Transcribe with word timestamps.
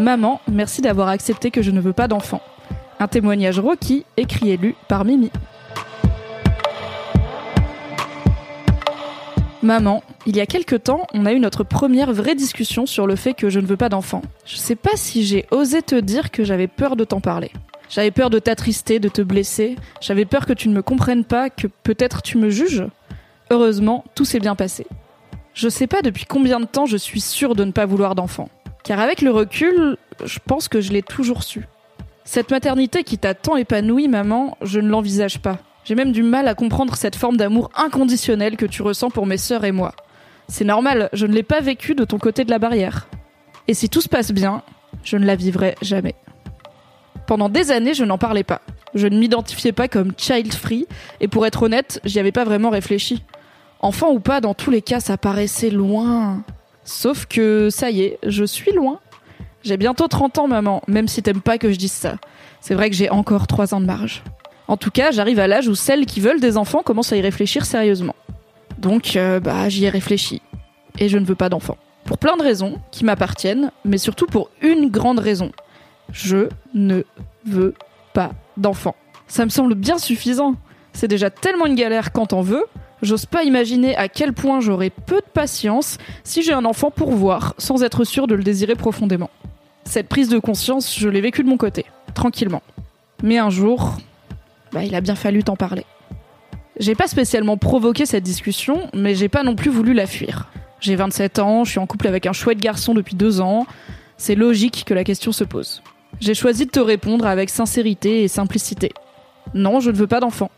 Maman, 0.00 0.40
merci 0.46 0.80
d'avoir 0.80 1.08
accepté 1.08 1.50
que 1.50 1.60
je 1.60 1.72
ne 1.72 1.80
veux 1.80 1.92
pas 1.92 2.06
d'enfant. 2.06 2.40
Un 3.00 3.08
témoignage 3.08 3.58
Rocky, 3.58 4.04
écrit 4.16 4.50
et 4.50 4.56
lu 4.56 4.76
par 4.86 5.04
Mimi. 5.04 5.32
Maman, 9.60 10.04
il 10.24 10.36
y 10.36 10.40
a 10.40 10.46
quelque 10.46 10.76
temps, 10.76 11.04
on 11.14 11.26
a 11.26 11.32
eu 11.32 11.40
notre 11.40 11.64
première 11.64 12.12
vraie 12.12 12.36
discussion 12.36 12.86
sur 12.86 13.08
le 13.08 13.16
fait 13.16 13.34
que 13.34 13.50
je 13.50 13.58
ne 13.58 13.66
veux 13.66 13.76
pas 13.76 13.88
d'enfant. 13.88 14.22
Je 14.46 14.56
sais 14.56 14.76
pas 14.76 14.94
si 14.94 15.24
j'ai 15.24 15.46
osé 15.50 15.82
te 15.82 15.96
dire 15.96 16.30
que 16.30 16.44
j'avais 16.44 16.68
peur 16.68 16.94
de 16.94 17.02
t'en 17.02 17.20
parler. 17.20 17.50
J'avais 17.88 18.12
peur 18.12 18.30
de 18.30 18.38
t'attrister, 18.38 19.00
de 19.00 19.08
te 19.08 19.20
blesser. 19.22 19.74
J'avais 20.00 20.26
peur 20.26 20.46
que 20.46 20.52
tu 20.52 20.68
ne 20.68 20.74
me 20.74 20.82
comprennes 20.82 21.24
pas, 21.24 21.50
que 21.50 21.66
peut-être 21.66 22.22
tu 22.22 22.38
me 22.38 22.50
juges. 22.50 22.86
Heureusement, 23.50 24.04
tout 24.14 24.24
s'est 24.24 24.38
bien 24.38 24.54
passé. 24.54 24.86
Je 25.54 25.68
sais 25.68 25.88
pas 25.88 26.02
depuis 26.02 26.24
combien 26.24 26.60
de 26.60 26.66
temps 26.66 26.86
je 26.86 26.96
suis 26.96 27.20
sûre 27.20 27.56
de 27.56 27.64
ne 27.64 27.72
pas 27.72 27.84
vouloir 27.84 28.14
d'enfant. 28.14 28.48
Car 28.88 29.00
avec 29.00 29.20
le 29.20 29.30
recul, 29.30 29.98
je 30.24 30.38
pense 30.42 30.66
que 30.66 30.80
je 30.80 30.94
l'ai 30.94 31.02
toujours 31.02 31.42
su. 31.42 31.68
Cette 32.24 32.50
maternité 32.50 33.04
qui 33.04 33.18
t'a 33.18 33.34
tant 33.34 33.56
épanoui, 33.56 34.08
maman, 34.08 34.56
je 34.62 34.80
ne 34.80 34.88
l'envisage 34.88 35.40
pas. 35.40 35.58
J'ai 35.84 35.94
même 35.94 36.10
du 36.10 36.22
mal 36.22 36.48
à 36.48 36.54
comprendre 36.54 36.96
cette 36.96 37.14
forme 37.14 37.36
d'amour 37.36 37.70
inconditionnel 37.76 38.56
que 38.56 38.64
tu 38.64 38.80
ressens 38.80 39.10
pour 39.10 39.26
mes 39.26 39.36
sœurs 39.36 39.66
et 39.66 39.72
moi. 39.72 39.92
C'est 40.48 40.64
normal, 40.64 41.10
je 41.12 41.26
ne 41.26 41.34
l'ai 41.34 41.42
pas 41.42 41.60
vécu 41.60 41.94
de 41.94 42.04
ton 42.04 42.16
côté 42.16 42.46
de 42.46 42.50
la 42.50 42.58
barrière. 42.58 43.08
Et 43.66 43.74
si 43.74 43.90
tout 43.90 44.00
se 44.00 44.08
passe 44.08 44.32
bien, 44.32 44.62
je 45.04 45.18
ne 45.18 45.26
la 45.26 45.36
vivrai 45.36 45.74
jamais. 45.82 46.14
Pendant 47.26 47.50
des 47.50 47.70
années, 47.72 47.92
je 47.92 48.04
n'en 48.04 48.16
parlais 48.16 48.42
pas. 48.42 48.62
Je 48.94 49.06
ne 49.06 49.18
m'identifiais 49.18 49.72
pas 49.72 49.88
comme 49.88 50.14
child 50.16 50.54
free, 50.54 50.86
et 51.20 51.28
pour 51.28 51.44
être 51.44 51.64
honnête, 51.64 52.00
j'y 52.06 52.20
avais 52.20 52.32
pas 52.32 52.44
vraiment 52.44 52.70
réfléchi. 52.70 53.22
Enfant 53.80 54.12
ou 54.12 54.18
pas, 54.18 54.40
dans 54.40 54.54
tous 54.54 54.70
les 54.70 54.80
cas, 54.80 55.00
ça 55.00 55.18
paraissait 55.18 55.68
loin. 55.68 56.42
Sauf 56.88 57.26
que, 57.26 57.68
ça 57.68 57.90
y 57.90 58.00
est, 58.00 58.18
je 58.26 58.44
suis 58.44 58.72
loin. 58.72 58.98
J'ai 59.62 59.76
bientôt 59.76 60.08
30 60.08 60.38
ans, 60.38 60.48
maman, 60.48 60.80
même 60.88 61.06
si 61.06 61.22
t'aimes 61.22 61.42
pas 61.42 61.58
que 61.58 61.70
je 61.70 61.76
dise 61.76 61.92
ça. 61.92 62.16
C'est 62.62 62.72
vrai 62.72 62.88
que 62.88 62.96
j'ai 62.96 63.10
encore 63.10 63.46
3 63.46 63.74
ans 63.74 63.80
de 63.82 63.84
marge. 63.84 64.22
En 64.68 64.78
tout 64.78 64.90
cas, 64.90 65.10
j'arrive 65.10 65.38
à 65.38 65.46
l'âge 65.46 65.68
où 65.68 65.74
celles 65.74 66.06
qui 66.06 66.20
veulent 66.20 66.40
des 66.40 66.56
enfants 66.56 66.82
commencent 66.82 67.12
à 67.12 67.18
y 67.18 67.20
réfléchir 67.20 67.66
sérieusement. 67.66 68.16
Donc, 68.78 69.16
euh, 69.16 69.38
bah, 69.38 69.68
j'y 69.68 69.84
ai 69.84 69.90
réfléchi. 69.90 70.40
Et 70.98 71.10
je 71.10 71.18
ne 71.18 71.26
veux 71.26 71.34
pas 71.34 71.50
d'enfants. 71.50 71.76
Pour 72.06 72.16
plein 72.16 72.38
de 72.38 72.42
raisons 72.42 72.80
qui 72.90 73.04
m'appartiennent, 73.04 73.70
mais 73.84 73.98
surtout 73.98 74.24
pour 74.24 74.48
une 74.62 74.88
grande 74.88 75.18
raison. 75.18 75.52
Je 76.10 76.48
ne 76.72 77.02
veux 77.44 77.74
pas 78.14 78.30
d'enfants. 78.56 78.96
Ça 79.26 79.44
me 79.44 79.50
semble 79.50 79.74
bien 79.74 79.98
suffisant. 79.98 80.54
C'est 80.94 81.06
déjà 81.06 81.28
tellement 81.28 81.66
une 81.66 81.74
galère 81.74 82.12
quand 82.12 82.32
on 82.32 82.40
veut. 82.40 82.64
J'ose 83.02 83.26
pas 83.26 83.44
imaginer 83.44 83.96
à 83.96 84.08
quel 84.08 84.32
point 84.32 84.60
j'aurai 84.60 84.90
peu 84.90 85.16
de 85.16 85.30
patience 85.32 85.98
si 86.24 86.42
j'ai 86.42 86.52
un 86.52 86.64
enfant 86.64 86.90
pour 86.90 87.12
voir, 87.12 87.54
sans 87.58 87.82
être 87.82 88.04
sûr 88.04 88.26
de 88.26 88.34
le 88.34 88.42
désirer 88.42 88.74
profondément. 88.74 89.30
Cette 89.84 90.08
prise 90.08 90.28
de 90.28 90.38
conscience, 90.38 90.98
je 90.98 91.08
l'ai 91.08 91.20
vécue 91.20 91.42
de 91.42 91.48
mon 91.48 91.56
côté, 91.56 91.86
tranquillement. 92.14 92.62
Mais 93.22 93.38
un 93.38 93.50
jour, 93.50 93.96
bah, 94.72 94.84
il 94.84 94.94
a 94.94 95.00
bien 95.00 95.14
fallu 95.14 95.44
t'en 95.44 95.56
parler. 95.56 95.84
J'ai 96.78 96.94
pas 96.94 97.08
spécialement 97.08 97.56
provoqué 97.56 98.06
cette 98.06 98.22
discussion, 98.22 98.88
mais 98.94 99.14
j'ai 99.14 99.28
pas 99.28 99.42
non 99.42 99.54
plus 99.54 99.70
voulu 99.70 99.94
la 99.94 100.06
fuir. 100.06 100.48
J'ai 100.80 100.94
27 100.94 101.38
ans, 101.38 101.64
je 101.64 101.70
suis 101.70 101.80
en 101.80 101.86
couple 101.86 102.06
avec 102.06 102.26
un 102.26 102.32
chouette 102.32 102.60
garçon 102.60 102.94
depuis 102.94 103.16
deux 103.16 103.40
ans. 103.40 103.66
C'est 104.16 104.36
logique 104.36 104.84
que 104.86 104.94
la 104.94 105.04
question 105.04 105.32
se 105.32 105.44
pose. 105.44 105.82
J'ai 106.20 106.34
choisi 106.34 106.66
de 106.66 106.70
te 106.70 106.80
répondre 106.80 107.26
avec 107.26 107.50
sincérité 107.50 108.22
et 108.22 108.28
simplicité. 108.28 108.92
Non, 109.54 109.80
je 109.80 109.90
ne 109.90 109.96
veux 109.96 110.06
pas 110.06 110.20
d'enfant. 110.20 110.50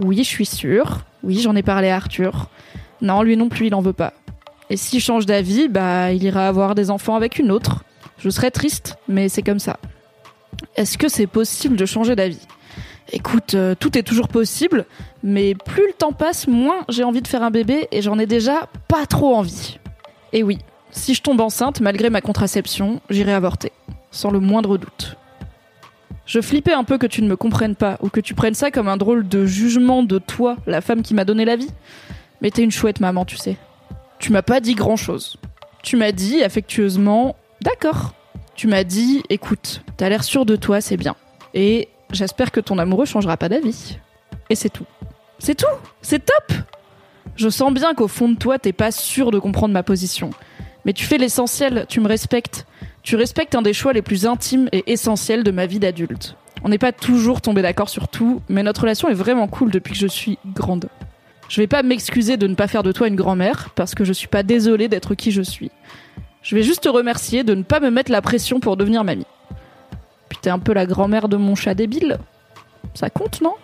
Oui, 0.00 0.18
je 0.18 0.28
suis 0.28 0.46
sûre. 0.46 1.00
Oui, 1.22 1.40
j'en 1.40 1.56
ai 1.56 1.62
parlé 1.62 1.88
à 1.88 1.96
Arthur. 1.96 2.48
Non, 3.00 3.22
lui 3.22 3.36
non 3.36 3.48
plus, 3.48 3.66
il 3.66 3.74
en 3.74 3.80
veut 3.80 3.92
pas. 3.92 4.12
Et 4.70 4.76
s'il 4.76 5.00
change 5.00 5.26
d'avis, 5.26 5.68
bah, 5.68 6.12
il 6.12 6.22
ira 6.22 6.48
avoir 6.48 6.74
des 6.74 6.90
enfants 6.90 7.14
avec 7.16 7.38
une 7.38 7.50
autre. 7.50 7.84
Je 8.18 8.30
serais 8.30 8.50
triste, 8.50 8.96
mais 9.08 9.28
c'est 9.28 9.42
comme 9.42 9.58
ça. 9.58 9.78
Est-ce 10.76 10.96
que 10.96 11.08
c'est 11.08 11.26
possible 11.26 11.76
de 11.76 11.86
changer 11.86 12.16
d'avis? 12.16 12.46
Écoute, 13.12 13.54
euh, 13.54 13.74
tout 13.78 13.98
est 13.98 14.02
toujours 14.02 14.28
possible, 14.28 14.86
mais 15.22 15.54
plus 15.54 15.86
le 15.86 15.92
temps 15.92 16.12
passe, 16.12 16.46
moins 16.46 16.84
j'ai 16.88 17.04
envie 17.04 17.20
de 17.20 17.28
faire 17.28 17.42
un 17.42 17.50
bébé 17.50 17.88
et 17.90 18.00
j'en 18.00 18.18
ai 18.18 18.26
déjà 18.26 18.68
pas 18.88 19.06
trop 19.06 19.34
envie. 19.34 19.78
Et 20.32 20.42
oui, 20.42 20.58
si 20.92 21.14
je 21.14 21.20
tombe 21.20 21.40
enceinte, 21.40 21.80
malgré 21.80 22.08
ma 22.08 22.20
contraception, 22.20 23.00
j'irai 23.10 23.32
avorter, 23.32 23.72
sans 24.10 24.30
le 24.30 24.40
moindre 24.40 24.78
doute. 24.78 25.16
Je 26.32 26.40
flippais 26.40 26.72
un 26.72 26.82
peu 26.84 26.96
que 26.96 27.06
tu 27.06 27.20
ne 27.20 27.28
me 27.28 27.36
comprennes 27.36 27.76
pas, 27.76 27.98
ou 28.00 28.08
que 28.08 28.20
tu 28.20 28.32
prennes 28.32 28.54
ça 28.54 28.70
comme 28.70 28.88
un 28.88 28.96
drôle 28.96 29.28
de 29.28 29.44
jugement 29.44 30.02
de 30.02 30.18
toi, 30.18 30.56
la 30.66 30.80
femme 30.80 31.02
qui 31.02 31.12
m'a 31.12 31.26
donné 31.26 31.44
la 31.44 31.56
vie. 31.56 31.70
Mais 32.40 32.50
t'es 32.50 32.62
une 32.62 32.70
chouette 32.70 33.00
maman, 33.00 33.26
tu 33.26 33.36
sais. 33.36 33.58
Tu 34.18 34.32
m'as 34.32 34.40
pas 34.40 34.60
dit 34.60 34.74
grand 34.74 34.96
chose. 34.96 35.36
Tu 35.82 35.96
m'as 35.96 36.12
dit 36.12 36.42
affectueusement, 36.42 37.36
d'accord. 37.60 38.14
Tu 38.54 38.66
m'as 38.66 38.82
dit, 38.82 39.22
écoute, 39.28 39.82
t'as 39.98 40.08
l'air 40.08 40.24
sûr 40.24 40.46
de 40.46 40.56
toi, 40.56 40.80
c'est 40.80 40.96
bien. 40.96 41.16
Et 41.52 41.88
J'espère 42.12 42.52
que 42.52 42.60
ton 42.60 42.78
amoureux 42.78 43.06
changera 43.06 43.36
pas 43.36 43.48
d'avis. 43.48 43.98
Et 44.50 44.54
c'est 44.54 44.68
tout. 44.68 44.84
C'est 45.38 45.54
tout 45.54 45.66
C'est 46.02 46.24
top 46.24 46.52
Je 47.36 47.48
sens 47.48 47.72
bien 47.72 47.94
qu'au 47.94 48.06
fond 48.06 48.28
de 48.28 48.36
toi, 48.36 48.58
t'es 48.58 48.72
pas 48.72 48.92
sûr 48.92 49.30
de 49.30 49.38
comprendre 49.38 49.72
ma 49.72 49.82
position. 49.82 50.30
Mais 50.84 50.92
tu 50.92 51.04
fais 51.04 51.18
l'essentiel, 51.18 51.86
tu 51.88 52.00
me 52.00 52.08
respectes. 52.08 52.66
Tu 53.02 53.16
respectes 53.16 53.54
un 53.54 53.62
des 53.62 53.72
choix 53.72 53.92
les 53.92 54.02
plus 54.02 54.26
intimes 54.26 54.68
et 54.72 54.92
essentiels 54.92 55.44
de 55.44 55.50
ma 55.50 55.66
vie 55.66 55.78
d'adulte. 55.78 56.36
On 56.64 56.68
n'est 56.68 56.78
pas 56.78 56.92
toujours 56.92 57.40
tombé 57.40 57.62
d'accord 57.62 57.88
sur 57.88 58.08
tout, 58.08 58.40
mais 58.48 58.62
notre 58.62 58.82
relation 58.82 59.08
est 59.08 59.14
vraiment 59.14 59.48
cool 59.48 59.70
depuis 59.70 59.94
que 59.94 59.98
je 59.98 60.06
suis 60.06 60.38
grande. 60.54 60.88
Je 61.48 61.60
vais 61.60 61.66
pas 61.66 61.82
m'excuser 61.82 62.36
de 62.36 62.46
ne 62.46 62.54
pas 62.54 62.68
faire 62.68 62.82
de 62.82 62.92
toi 62.92 63.08
une 63.08 63.16
grand-mère, 63.16 63.70
parce 63.74 63.94
que 63.94 64.04
je 64.04 64.12
suis 64.12 64.28
pas 64.28 64.42
désolée 64.42 64.88
d'être 64.88 65.14
qui 65.14 65.32
je 65.32 65.42
suis. 65.42 65.70
Je 66.42 66.54
vais 66.54 66.62
juste 66.62 66.84
te 66.84 66.88
remercier 66.88 67.44
de 67.44 67.54
ne 67.54 67.62
pas 67.62 67.80
me 67.80 67.90
mettre 67.90 68.10
la 68.10 68.22
pression 68.22 68.60
pour 68.60 68.76
devenir 68.76 69.04
mamie. 69.04 69.26
Puis 70.28 70.38
t'es 70.40 70.50
un 70.50 70.58
peu 70.58 70.72
la 70.72 70.86
grand-mère 70.86 71.28
de 71.28 71.36
mon 71.36 71.54
chat 71.54 71.74
débile. 71.74 72.18
Ça 72.94 73.10
compte, 73.10 73.40
non? 73.40 73.54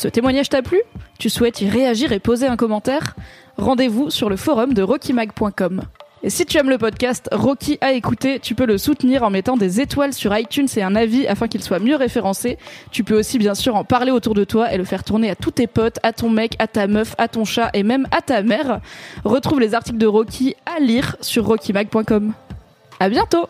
Ce 0.00 0.08
témoignage 0.08 0.48
t'a 0.48 0.62
plu? 0.62 0.80
Tu 1.18 1.28
souhaites 1.28 1.60
y 1.60 1.68
réagir 1.68 2.10
et 2.12 2.20
poser 2.20 2.46
un 2.46 2.56
commentaire? 2.56 3.16
Rendez-vous 3.58 4.08
sur 4.08 4.30
le 4.30 4.36
forum 4.36 4.72
de 4.72 4.80
rockymag.com. 4.80 5.82
Et 6.22 6.30
si 6.30 6.46
tu 6.46 6.56
aimes 6.56 6.70
le 6.70 6.78
podcast 6.78 7.28
Rocky 7.32 7.76
à 7.82 7.92
écouter, 7.92 8.40
tu 8.40 8.54
peux 8.54 8.64
le 8.64 8.78
soutenir 8.78 9.24
en 9.24 9.28
mettant 9.28 9.58
des 9.58 9.78
étoiles 9.82 10.14
sur 10.14 10.34
iTunes 10.34 10.68
et 10.74 10.82
un 10.82 10.96
avis 10.96 11.26
afin 11.26 11.48
qu'il 11.48 11.62
soit 11.62 11.80
mieux 11.80 11.96
référencé. 11.96 12.56
Tu 12.90 13.04
peux 13.04 13.18
aussi 13.18 13.36
bien 13.38 13.54
sûr 13.54 13.76
en 13.76 13.84
parler 13.84 14.10
autour 14.10 14.32
de 14.32 14.44
toi 14.44 14.72
et 14.72 14.78
le 14.78 14.84
faire 14.84 15.04
tourner 15.04 15.28
à 15.28 15.34
tous 15.34 15.50
tes 15.50 15.66
potes, 15.66 15.98
à 16.02 16.14
ton 16.14 16.30
mec, 16.30 16.56
à 16.58 16.66
ta 16.66 16.86
meuf, 16.86 17.14
à 17.18 17.28
ton 17.28 17.44
chat 17.44 17.68
et 17.74 17.82
même 17.82 18.08
à 18.10 18.22
ta 18.22 18.42
mère. 18.42 18.80
Retrouve 19.24 19.60
les 19.60 19.74
articles 19.74 19.98
de 19.98 20.06
Rocky 20.06 20.56
à 20.64 20.80
lire 20.80 21.14
sur 21.20 21.44
rockymag.com. 21.44 22.32
À 23.00 23.08
bientôt! 23.10 23.48